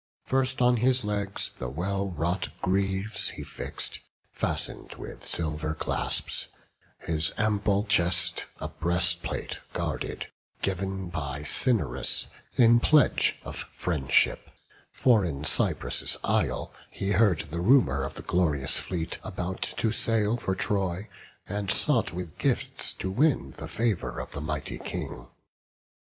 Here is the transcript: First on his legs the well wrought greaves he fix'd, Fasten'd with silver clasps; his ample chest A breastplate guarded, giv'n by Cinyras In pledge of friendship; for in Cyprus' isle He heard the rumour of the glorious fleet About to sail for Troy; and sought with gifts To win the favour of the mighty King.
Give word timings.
First 0.23 0.63
on 0.63 0.77
his 0.77 1.03
legs 1.03 1.51
the 1.59 1.69
well 1.69 2.09
wrought 2.09 2.49
greaves 2.63 3.29
he 3.29 3.43
fix'd, 3.43 3.99
Fasten'd 4.31 4.95
with 4.95 5.23
silver 5.27 5.75
clasps; 5.75 6.47
his 7.01 7.31
ample 7.37 7.83
chest 7.83 8.45
A 8.59 8.67
breastplate 8.67 9.59
guarded, 9.73 10.25
giv'n 10.63 11.11
by 11.11 11.43
Cinyras 11.43 12.25
In 12.55 12.79
pledge 12.79 13.37
of 13.43 13.57
friendship; 13.69 14.49
for 14.91 15.23
in 15.23 15.43
Cyprus' 15.45 16.17
isle 16.23 16.73
He 16.89 17.11
heard 17.11 17.41
the 17.51 17.61
rumour 17.61 18.01
of 18.01 18.15
the 18.15 18.23
glorious 18.23 18.79
fleet 18.79 19.19
About 19.23 19.61
to 19.61 19.91
sail 19.91 20.35
for 20.35 20.55
Troy; 20.55 21.09
and 21.47 21.69
sought 21.69 22.11
with 22.11 22.39
gifts 22.39 22.91
To 22.93 23.11
win 23.11 23.51
the 23.57 23.67
favour 23.67 24.19
of 24.19 24.31
the 24.31 24.41
mighty 24.41 24.79
King. 24.79 25.27